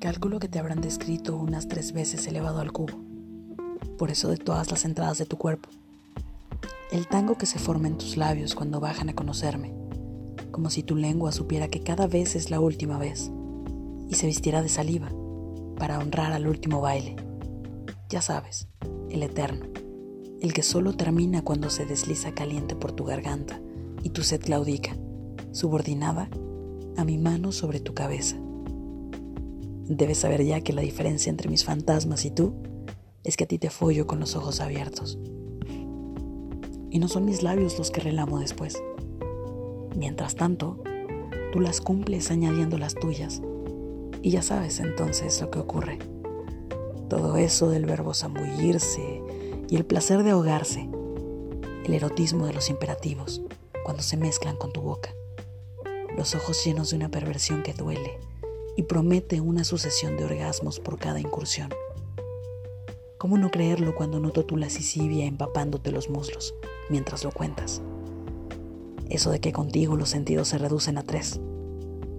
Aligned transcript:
Calculo 0.00 0.38
que 0.38 0.46
te 0.46 0.60
habrán 0.60 0.80
descrito 0.80 1.36
unas 1.36 1.66
tres 1.66 1.92
veces 1.92 2.24
elevado 2.28 2.60
al 2.60 2.70
cubo. 2.70 2.94
Por 3.98 4.12
eso 4.12 4.28
de 4.28 4.36
todas 4.36 4.70
las 4.70 4.84
entradas 4.84 5.18
de 5.18 5.26
tu 5.26 5.38
cuerpo. 5.38 5.70
El 6.92 7.08
tango 7.08 7.36
que 7.36 7.46
se 7.46 7.58
forma 7.58 7.88
en 7.88 7.98
tus 7.98 8.16
labios 8.16 8.54
cuando 8.54 8.78
bajan 8.78 9.08
a 9.08 9.14
conocerme. 9.16 9.74
Como 10.52 10.70
si 10.70 10.84
tu 10.84 10.94
lengua 10.94 11.32
supiera 11.32 11.66
que 11.66 11.82
cada 11.82 12.06
vez 12.06 12.36
es 12.36 12.48
la 12.48 12.60
última 12.60 12.96
vez. 12.96 13.32
Y 14.08 14.14
se 14.14 14.26
vistiera 14.28 14.62
de 14.62 14.68
saliva 14.68 15.10
para 15.76 15.98
honrar 15.98 16.32
al 16.32 16.46
último 16.46 16.80
baile. 16.80 17.16
Ya 18.08 18.22
sabes, 18.22 18.68
el 19.10 19.24
eterno. 19.24 19.66
El 20.40 20.52
que 20.52 20.62
solo 20.62 20.92
termina 20.92 21.42
cuando 21.42 21.70
se 21.70 21.86
desliza 21.86 22.36
caliente 22.36 22.76
por 22.76 22.92
tu 22.92 23.02
garganta 23.02 23.60
y 24.04 24.10
tu 24.10 24.22
sed 24.22 24.40
claudica, 24.42 24.96
subordinada 25.50 26.30
a 26.96 27.04
mi 27.04 27.18
mano 27.18 27.50
sobre 27.50 27.80
tu 27.80 27.94
cabeza. 27.94 28.36
Debes 29.88 30.18
saber 30.18 30.44
ya 30.44 30.60
que 30.60 30.74
la 30.74 30.82
diferencia 30.82 31.30
entre 31.30 31.48
mis 31.48 31.64
fantasmas 31.64 32.26
y 32.26 32.30
tú 32.30 32.52
es 33.24 33.38
que 33.38 33.44
a 33.44 33.46
ti 33.46 33.58
te 33.58 33.70
follo 33.70 34.06
con 34.06 34.20
los 34.20 34.36
ojos 34.36 34.60
abiertos. 34.60 35.18
Y 36.90 36.98
no 36.98 37.08
son 37.08 37.24
mis 37.24 37.42
labios 37.42 37.78
los 37.78 37.90
que 37.90 38.02
relamo 38.02 38.38
después. 38.38 38.82
Mientras 39.96 40.34
tanto, 40.34 40.82
tú 41.52 41.60
las 41.60 41.80
cumples 41.80 42.30
añadiendo 42.30 42.76
las 42.76 42.96
tuyas. 42.96 43.40
Y 44.20 44.30
ya 44.30 44.42
sabes 44.42 44.78
entonces 44.78 45.40
lo 45.40 45.50
que 45.50 45.58
ocurre. 45.58 45.98
Todo 47.08 47.38
eso 47.38 47.70
del 47.70 47.86
verbo 47.86 48.12
zambullirse 48.12 49.22
y 49.70 49.76
el 49.76 49.86
placer 49.86 50.22
de 50.22 50.32
ahogarse, 50.32 50.86
el 51.86 51.94
erotismo 51.94 52.46
de 52.46 52.52
los 52.52 52.68
imperativos, 52.68 53.40
cuando 53.84 54.02
se 54.02 54.18
mezclan 54.18 54.56
con 54.56 54.70
tu 54.70 54.82
boca, 54.82 55.14
los 56.14 56.34
ojos 56.34 56.62
llenos 56.62 56.90
de 56.90 56.96
una 56.96 57.10
perversión 57.10 57.62
que 57.62 57.72
duele 57.72 58.18
y 58.78 58.84
promete 58.84 59.40
una 59.40 59.64
sucesión 59.64 60.16
de 60.16 60.24
orgasmos 60.24 60.78
por 60.78 61.00
cada 61.00 61.18
incursión. 61.18 61.68
¿Cómo 63.18 63.36
no 63.36 63.50
creerlo 63.50 63.92
cuando 63.96 64.20
noto 64.20 64.44
tu 64.44 64.56
lascivia 64.56 65.24
empapándote 65.24 65.90
los 65.90 66.08
muslos 66.08 66.54
mientras 66.88 67.24
lo 67.24 67.32
cuentas? 67.32 67.82
Eso 69.10 69.32
de 69.32 69.40
que 69.40 69.52
contigo 69.52 69.96
los 69.96 70.10
sentidos 70.10 70.46
se 70.46 70.58
reducen 70.58 70.96
a 70.96 71.02
tres. 71.02 71.40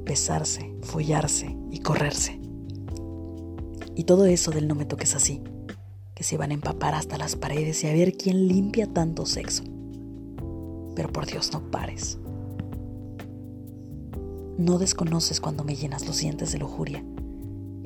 Besarse, 0.04 0.76
follarse 0.82 1.56
y 1.72 1.80
correrse. 1.80 2.42
Y 3.96 4.04
todo 4.04 4.26
eso 4.26 4.52
del 4.52 4.68
no 4.68 4.76
me 4.76 4.84
toques 4.84 5.16
así, 5.16 5.42
que 6.14 6.26
se 6.26 6.36
van 6.36 6.52
a 6.52 6.56
empapar 6.56 6.94
hasta 6.94 7.18
las 7.18 7.38
paredes 7.38 7.82
y 7.86 7.88
a 7.88 7.94
ver 7.94 8.18
quién 8.18 8.50
limpia 8.50 8.86
tanto 8.86 9.26
sexo. 9.26 9.64
Pero 10.94 11.10
por 11.14 11.26
Dios 11.26 11.54
no 11.54 11.72
pares. 11.72 12.20
No 14.60 14.78
desconoces 14.78 15.40
cuando 15.40 15.64
me 15.64 15.78
llenas 15.78 16.06
los 16.06 16.20
dientes 16.20 16.52
de 16.52 16.58
lujuria, 16.58 17.02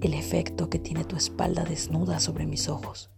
el 0.02 0.16
efecto 0.16 0.72
que 0.72 0.80
tiene 0.80 1.04
tu 1.04 1.16
espalda 1.16 1.64
desnuda 1.66 2.20
sobre 2.20 2.48
mis 2.48 2.68
ojos, 2.68 3.12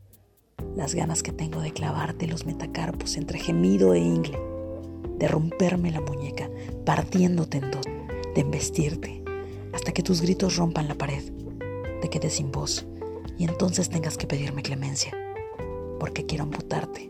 las 0.76 0.94
ganas 0.94 1.24
que 1.24 1.32
tengo 1.32 1.62
de 1.62 1.72
clavarte 1.72 2.28
los 2.28 2.46
metacarpos 2.46 3.16
entre 3.16 3.40
gemido 3.40 3.94
e 3.94 4.00
ingle, 4.00 4.38
de 5.18 5.30
romperme 5.30 5.90
la 5.92 6.02
muñeca, 6.02 6.50
partiéndote 6.86 7.60
en 7.60 7.72
dos, 7.72 7.86
de 8.36 8.42
embestirte, 8.42 9.24
hasta 9.74 9.94
que 9.94 10.04
tus 10.04 10.20
gritos 10.20 10.58
rompan 10.58 10.90
la 10.90 10.96
pared, 10.96 11.24
te 12.02 12.10
quedes 12.10 12.34
sin 12.34 12.52
voz 12.52 12.86
y 13.38 13.46
entonces 13.46 13.88
tengas 13.88 14.18
que 14.18 14.28
pedirme 14.28 14.64
clemencia, 14.64 15.14
porque 15.98 16.26
quiero 16.26 16.44
amputarte 16.44 17.10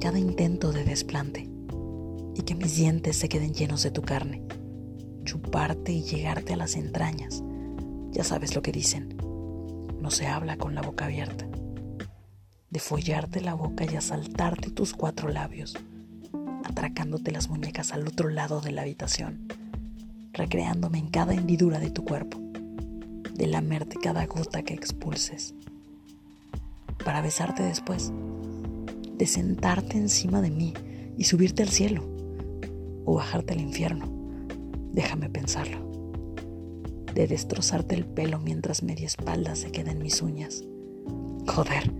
cada 0.00 0.20
intento 0.20 0.70
de 0.70 0.84
desplante 0.84 1.50
y 2.36 2.42
que 2.42 2.54
mis 2.54 2.76
dientes 2.76 3.16
se 3.16 3.28
queden 3.28 3.54
llenos 3.54 3.82
de 3.82 3.90
tu 3.90 4.02
carne 4.02 4.40
chuparte 5.30 5.92
y 5.92 6.02
llegarte 6.02 6.54
a 6.54 6.56
las 6.56 6.74
entrañas. 6.74 7.44
Ya 8.10 8.24
sabes 8.24 8.56
lo 8.56 8.62
que 8.62 8.72
dicen. 8.72 9.16
No 10.00 10.10
se 10.10 10.26
habla 10.26 10.56
con 10.56 10.74
la 10.74 10.82
boca 10.82 11.04
abierta. 11.04 11.46
De 12.68 12.80
follarte 12.80 13.40
la 13.40 13.54
boca 13.54 13.84
y 13.84 13.94
asaltarte 13.94 14.72
tus 14.72 14.92
cuatro 14.92 15.28
labios, 15.28 15.76
atracándote 16.64 17.30
las 17.30 17.48
muñecas 17.48 17.92
al 17.92 18.08
otro 18.08 18.28
lado 18.28 18.60
de 18.60 18.72
la 18.72 18.82
habitación, 18.82 19.46
recreándome 20.32 20.98
en 20.98 21.10
cada 21.10 21.32
hendidura 21.32 21.78
de 21.78 21.90
tu 21.90 22.04
cuerpo, 22.04 22.40
de 23.32 23.46
lamerte 23.46 23.98
cada 24.02 24.26
gota 24.26 24.64
que 24.64 24.74
expulses, 24.74 25.54
para 27.04 27.22
besarte 27.22 27.62
después, 27.62 28.12
de 29.16 29.26
sentarte 29.26 29.96
encima 29.96 30.40
de 30.40 30.50
mí 30.50 30.74
y 31.16 31.22
subirte 31.22 31.62
al 31.62 31.68
cielo 31.68 32.04
o 33.04 33.14
bajarte 33.14 33.52
al 33.52 33.60
infierno 33.60 34.19
Déjame 34.92 35.30
pensarlo. 35.30 35.88
De 37.14 37.26
destrozarte 37.26 37.94
el 37.94 38.04
pelo 38.04 38.40
mientras 38.40 38.82
media 38.82 39.06
espalda 39.06 39.54
se 39.54 39.70
queda 39.70 39.92
en 39.92 40.02
mis 40.02 40.20
uñas. 40.20 40.64
Joder. 41.46 41.92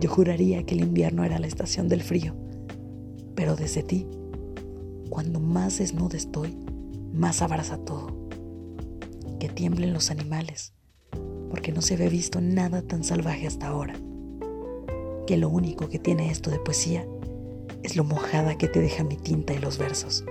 Yo 0.00 0.10
juraría 0.10 0.64
que 0.64 0.74
el 0.74 0.80
invierno 0.80 1.24
era 1.24 1.38
la 1.38 1.46
estación 1.46 1.88
del 1.88 2.02
frío. 2.02 2.34
Pero 3.34 3.54
desde 3.54 3.82
ti, 3.82 4.06
cuando 5.10 5.40
más 5.40 5.78
desnuda 5.78 6.16
estoy, 6.16 6.56
más 7.12 7.42
abraza 7.42 7.78
todo. 7.78 8.28
Que 9.38 9.48
tiemblen 9.48 9.92
los 9.92 10.10
animales, 10.10 10.72
porque 11.50 11.72
no 11.72 11.82
se 11.82 11.96
ve 11.96 12.08
visto 12.08 12.40
nada 12.40 12.82
tan 12.82 13.04
salvaje 13.04 13.46
hasta 13.46 13.68
ahora. 13.68 13.94
Que 15.26 15.36
lo 15.36 15.48
único 15.48 15.88
que 15.88 15.98
tiene 15.98 16.30
esto 16.30 16.50
de 16.50 16.58
poesía 16.58 17.06
es 17.82 17.96
lo 17.96 18.04
mojada 18.04 18.56
que 18.56 18.68
te 18.68 18.80
deja 18.80 19.04
mi 19.04 19.16
tinta 19.16 19.52
y 19.52 19.58
los 19.58 19.78
versos 19.78 20.24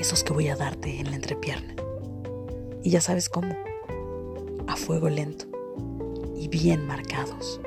esos 0.00 0.24
que 0.24 0.32
voy 0.32 0.48
a 0.48 0.56
darte 0.56 0.98
en 0.98 1.10
la 1.10 1.16
entrepierna. 1.16 1.74
Y 2.82 2.90
ya 2.90 3.00
sabes 3.00 3.28
cómo, 3.28 3.54
a 4.66 4.76
fuego 4.76 5.08
lento 5.08 5.44
y 6.36 6.48
bien 6.48 6.86
marcados. 6.86 7.60